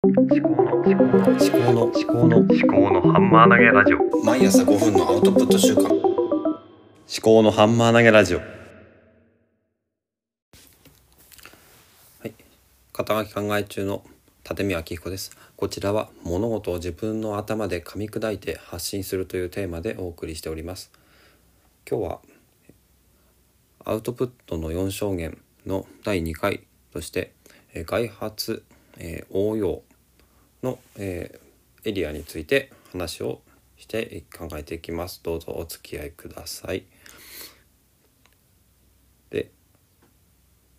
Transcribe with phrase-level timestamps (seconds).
[0.00, 4.24] 思考の思考の思考の思考の思考のハンマー投げラジオ。
[4.24, 5.88] 毎朝5分のアウトプット週間。
[5.90, 5.92] 思
[7.20, 8.38] 考のハンマー投げラジオ。
[8.38, 8.44] は
[12.26, 12.32] い。
[12.92, 14.04] 肩書き考え中の
[14.48, 15.36] 立見明彦です。
[15.56, 20.92] こちらは物事を自分の頭で噛み砕いて発信するというテーマでお送りしております。
[21.90, 22.20] 今日は
[23.84, 26.60] アウトプットの4証言の第2回
[26.92, 27.32] として
[27.74, 28.62] えー外発、
[28.98, 29.82] えー応用
[30.62, 31.48] の、えー
[31.84, 33.40] エリアについて話を
[33.76, 35.20] して考えていきます。
[35.22, 36.84] どうぞお付き合いください。
[39.30, 39.50] で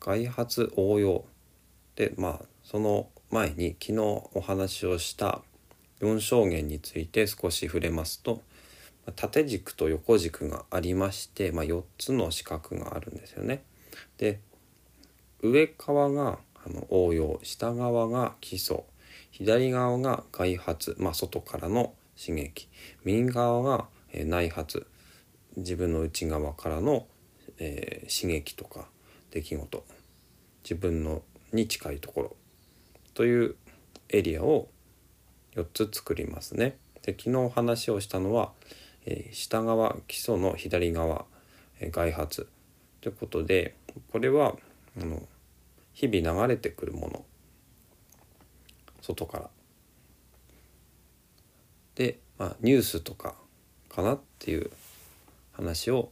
[0.00, 1.24] 外発応用。
[1.96, 3.98] でまあその前に昨日
[4.34, 5.40] お話をした
[6.00, 8.42] 4証言について少し触れますと
[9.06, 13.62] ま縦軸と横軸がありまして、まあ、4つの四角があるんですよね。
[14.18, 14.40] で
[15.42, 17.40] 上側があの応用。
[17.42, 18.84] 下側が基礎。
[19.32, 22.68] 左側が外発、まあ、外からの刺激。
[23.04, 24.86] 右側が、内発。
[25.56, 27.06] 自分の内側からの、
[27.58, 28.88] えー刺激とか
[29.30, 29.84] 出来事。
[30.62, 32.36] 自分のに近いところ。
[33.14, 33.56] という
[34.10, 34.68] エリアを
[35.54, 36.76] 4つ作りますね。
[37.02, 38.52] で昨日話をしたのは、
[39.06, 41.24] えー下側基礎の左側、
[41.80, 42.48] えー外発。
[43.00, 43.74] ということで
[44.12, 44.56] これは
[45.00, 45.22] あの
[45.94, 47.24] 日々流れてくるもの。
[49.02, 49.50] 外から。
[51.94, 53.34] で、まあ、ニュースとか
[53.90, 54.70] かなっていう
[55.52, 56.10] 話を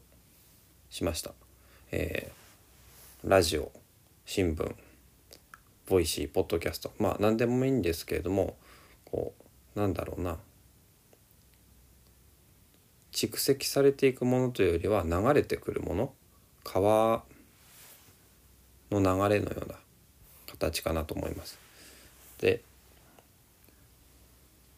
[0.91, 1.33] しました。
[1.93, 2.41] えー
[3.23, 3.71] ラジオ
[4.25, 4.75] 新聞
[5.87, 8.57] Voicy ポッドキャストまあ何でもいいんですけれども
[9.05, 9.35] こ
[9.77, 10.39] うなんだろうな
[13.13, 16.15] 蓄積されていくものというよりは流れてくるもの
[16.65, 17.25] 川
[18.91, 19.75] の流れのような
[20.51, 21.59] 形かなと思います。
[22.39, 22.63] で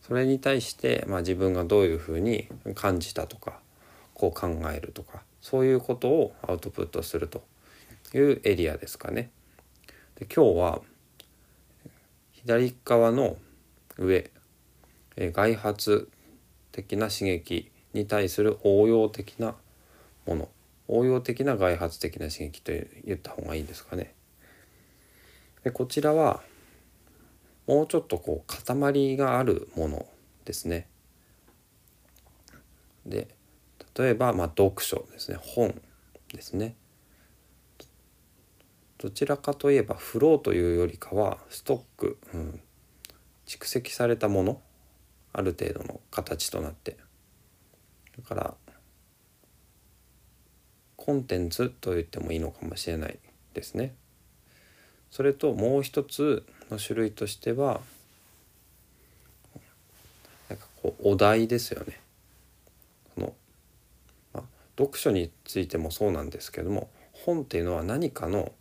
[0.03, 3.61] それに対して、まあ、自分がどういうふうに感じたとか
[4.14, 7.43] こう考えるとかそういうことをアウトプットすると
[8.15, 9.31] いうエリアですかね。
[10.16, 10.81] で今日は
[12.32, 13.37] 左側の
[13.99, 14.31] 上
[15.16, 16.09] え外発
[16.72, 19.54] 的な刺激に対する応用的な
[20.27, 20.48] もの
[20.88, 22.72] 応用的な外発的な刺激と
[23.04, 24.15] 言った方がいいんですかね。
[25.65, 26.43] でこちらは
[27.67, 30.06] もうちょっとこう塊があるもの
[30.45, 30.89] ですね。
[33.06, 33.28] で
[33.97, 35.81] 例えばまあ読書ですね本
[36.33, 36.77] ですね。
[38.99, 42.61] どちらかといえばフローというよりかはストック、うん、
[43.47, 44.61] 蓄積されたもの
[45.33, 46.97] ある程度の形となって
[48.17, 48.55] だから
[50.95, 53.19] コンテンツと言ってもいいのかもしれない
[53.55, 53.97] ですね。
[55.11, 57.81] それともう一つの種類としては
[60.49, 62.00] なんかこうお題ですよね。
[63.15, 63.34] この、
[64.34, 64.43] まあ、
[64.78, 68.53] 読書についてもそうなんですけども本っていうのは何かの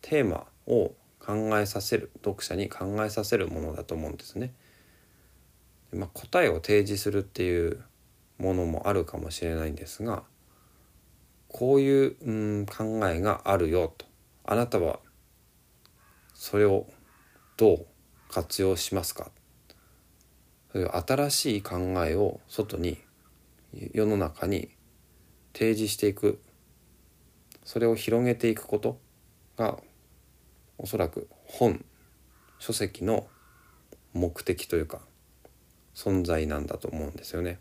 [0.00, 4.52] テーマを考えさせる読者に考えさせるものだと思うんですね。
[5.92, 7.82] まあ、答えを提示するっていう
[8.38, 10.24] ものもあるかもしれないんですが
[11.48, 12.30] こういうう
[12.62, 14.04] ん考えがあるよと
[14.44, 14.98] あなたは
[16.34, 16.86] それを
[17.56, 17.86] どう
[18.28, 19.30] 活用しますか？
[20.72, 22.98] そういう新しい考えを外に
[23.92, 24.70] 世の中に
[25.54, 26.42] 提示していく。
[27.64, 29.00] それを広げていくこと
[29.56, 29.78] が
[30.78, 31.84] おそらく本
[32.58, 33.26] 書籍の
[34.12, 35.00] 目的というか
[35.94, 37.58] 存在なんだと思うんですよね。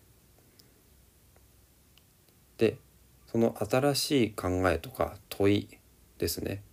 [2.57, 2.77] で
[3.25, 5.69] その新しい考えとか問い
[6.17, 6.63] ですね。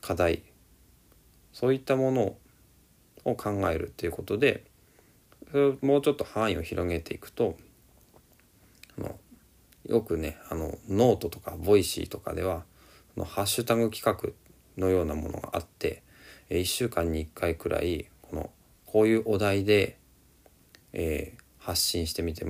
[0.00, 0.44] 課題。
[1.52, 2.38] そういったものを
[3.24, 4.64] を考えるっていうことで
[5.50, 7.56] それをもうちょっと範囲を広げていくと
[8.98, 9.16] あの
[9.86, 12.64] よくねあのノートとか Voicy とかでは
[13.16, 14.30] あのハッシュタグ企画
[14.82, 16.02] のようなものがあって
[16.50, 18.50] 1週間に1回くらいこの
[18.86, 19.96] こういうお題で、
[20.92, 22.44] えー発信してみて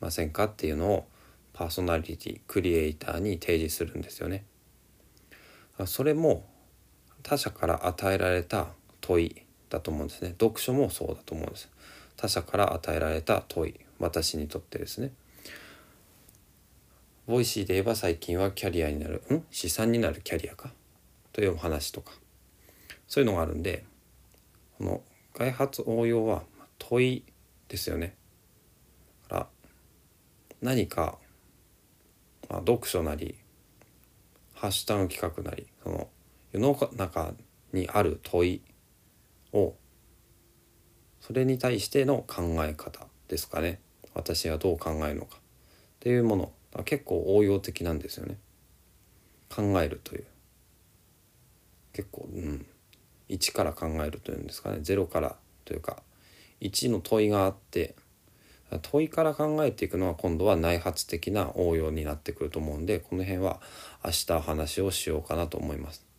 [0.00, 1.06] ませんかっていうのを
[1.52, 4.44] パーソナリティクリエイターに提示するんですよね。
[5.86, 6.46] それも
[7.22, 8.68] 他者から与えられた
[9.00, 9.42] 問い
[9.72, 10.30] だと思うんですね。
[10.30, 11.70] 読書もそうだと思うんです。
[12.16, 15.12] 他者から与えられた問い私にとってですね。
[17.26, 19.44] Voicy で言えば最近はキャリアになるん？
[19.50, 20.72] 資産になるキャリアか？
[21.32, 22.12] というお話とか
[23.06, 23.84] そういうのがあるんで
[24.76, 25.00] この
[25.34, 26.42] 外発応用は
[26.78, 27.24] 問い
[27.68, 28.14] ですよね。
[29.28, 29.46] から
[30.60, 31.18] 何か、
[32.50, 33.36] まあ、読書なり
[34.52, 36.08] ハッシュタグ企画なりその
[36.52, 37.32] 世の中
[37.72, 38.60] にある問い
[39.52, 39.74] を
[41.20, 43.80] それに対しての考え方ですかね。
[44.14, 45.36] 私はどう考えるのか。
[45.36, 45.40] っ
[46.00, 46.52] ていうもの。
[46.84, 48.38] 結構応用的なんですよね。
[49.48, 50.24] 考えるという。
[51.92, 52.66] 結構うん。
[53.28, 54.78] 1から考えるというんですかね。
[54.78, 56.02] 0からというか
[56.60, 57.94] 1の問いがあって
[58.80, 63.60] 問いから考えていくのは今度は内発的な応用になってくると思うんでこの辺は
[64.04, 66.11] 明日話をしようかなと思います。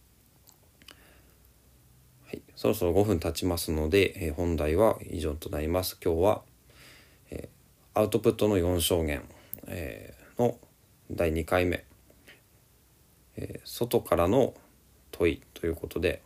[2.34, 5.98] い、そろそろ5分経ちますので、えー、本題は以上となります。
[6.04, 6.42] 今日は、
[7.32, 9.24] えー、アウトプットの4証言、
[9.68, 10.58] えー、の
[11.12, 11.86] 第2回目、
[13.36, 14.54] え外からの
[15.12, 16.22] 問いということで、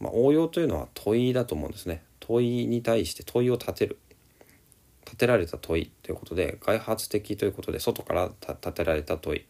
[0.00, 2.02] まあ、応用というのは問いだと思うんですね。
[2.20, 3.98] 問いに対して問いを立てる。
[5.04, 9.46] 立てられた問いということで外発的ということで外から立てられた問いで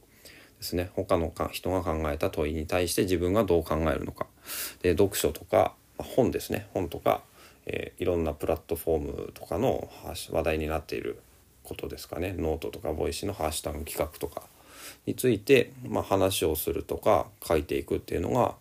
[0.61, 0.91] すね。
[0.95, 4.27] 他の人が考えた問いに対して自分がどう考えるのか。
[4.83, 6.69] で読書とか本ですね。
[6.75, 7.23] 本とか、
[7.67, 11.21] えー、いろんなプラットフォームとかの話題になっている
[11.63, 12.35] ことですかね。
[12.37, 14.43] ノートとか Voicy のハッシュタグ企画とか
[15.05, 18.55] について、まあ、話をするとか書いていくっていうのが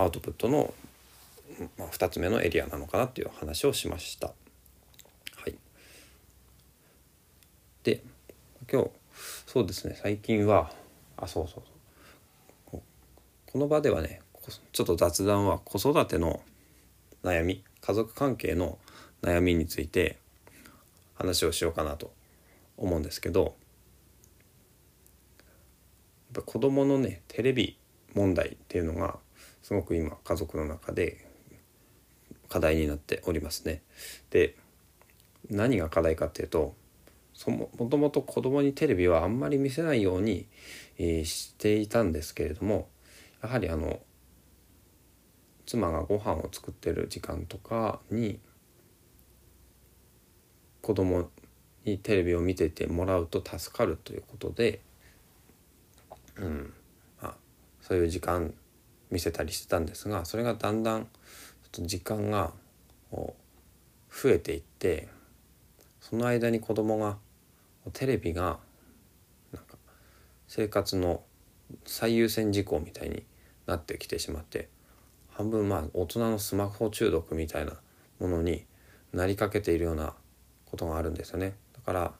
[0.00, 0.72] アウトプットの、
[1.78, 4.28] まあ、2つ目のエリアなのかなっていう話をしました。
[4.28, 4.34] は
[5.48, 5.54] い。
[7.84, 8.02] で
[8.70, 8.90] 今日
[9.46, 9.98] そうですね。
[10.00, 10.72] 最近は
[11.16, 11.62] あそうそう
[12.70, 12.82] そう。
[13.46, 14.20] この場ではね
[14.72, 16.40] ちょっと雑談は子育ての
[17.22, 18.78] 悩み家族関係の
[19.22, 20.18] 悩みについて
[21.14, 22.12] 話をしようかなと
[22.76, 23.52] 思うんですけどやっ
[26.34, 27.78] ぱ子供のねテレビ
[28.14, 29.18] 問題っていうのが
[29.62, 31.26] すごく今家族の中で
[32.48, 33.82] 課題になっておりますね。
[34.30, 34.56] で
[35.48, 36.74] 何が課題かっていうと
[37.34, 40.46] そももともと子供にテレビはあんまり見せないように、
[40.98, 42.88] えー、していたんですけれども
[43.42, 44.00] やはりあの
[45.72, 48.38] 妻がご飯を作ってる時間とかに
[50.82, 51.30] 子供
[51.84, 54.80] にテレビを見ててもらうと助かるということで、
[56.36, 56.74] うん
[57.22, 57.34] まあ、
[57.80, 58.52] そういう時間
[59.10, 61.08] 見せたりしてたんですがそれがだんだんちょっ
[61.70, 62.52] と時間が
[63.10, 63.34] 増
[64.26, 65.08] えていって
[66.00, 67.16] その間に子供が
[67.94, 68.58] テレビが
[69.52, 69.76] なんか
[70.48, 71.22] 生活の
[71.86, 73.24] 最優先事項みたいに
[73.66, 74.68] なってきてしまって
[75.32, 77.72] 半分まあ大人のスマホ中毒みたいな
[78.20, 78.64] ものに
[79.12, 80.14] なりかけているような
[80.66, 81.54] ことがあるんですよね。
[81.74, 82.12] だから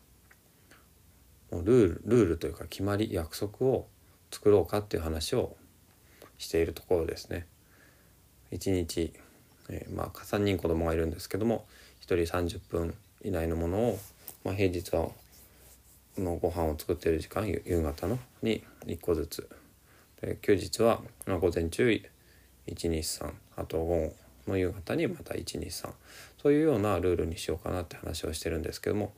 [1.51, 3.87] もうルールルールというか決まり約束を
[4.31, 5.57] 作ろうかっていう話を
[6.39, 7.47] しているところですね。
[8.53, 9.13] 1日、
[9.69, 11.67] えー、まあ3人子供がいるんですけども
[12.01, 13.99] 1人30分以内のものを、
[14.45, 15.09] まあ、平日は
[16.19, 19.49] のご飯を作ってる時間夕方のに1個ずつ
[20.21, 21.91] で休日は、まあ、午前中
[22.69, 24.17] 123あと午後
[24.49, 25.91] の夕方にまた123
[26.41, 29.13] そういうようなルールにしようかなって話をしてるんですけども、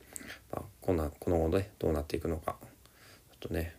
[0.51, 3.75] まあ、こんなこの後でどうなっていくのかちょっとね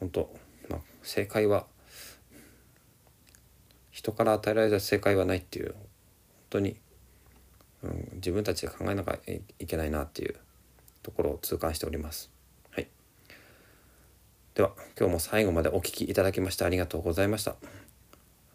[0.00, 0.34] 本当、
[0.68, 1.66] まあ、正解は
[3.90, 5.76] 人から与えられた正解はないっていう本
[6.50, 6.76] 当に、
[7.82, 9.18] うん、自分たちで考えなきゃ
[9.58, 10.34] いけないなっていう
[11.02, 12.32] ところを痛感しております。
[14.54, 17.56] では今日も最後までお聴きいただきましてありがとうございました。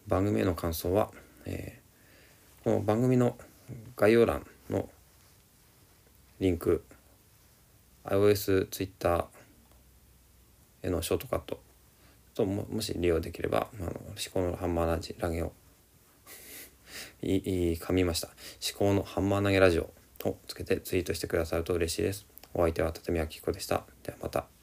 [0.08, 1.12] 番組への感想は、
[1.46, 3.38] えー、この番組の
[3.96, 4.90] 概要欄の
[6.40, 6.84] リンク
[8.06, 9.28] iOS、Twitter
[10.84, 11.60] へのショートカット
[12.36, 13.92] とももし利用できればあ思
[14.34, 15.52] 考のハンマー投げラゲを
[17.22, 19.92] いい噛みました思考のハンマー投げラジオ
[20.24, 22.26] をつけてツイートしてくださると嬉しいです
[22.58, 23.84] お相手は立宮紀子でした。
[24.04, 24.57] ではまた。